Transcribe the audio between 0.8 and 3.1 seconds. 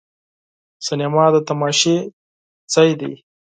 سینما د تماشا ځای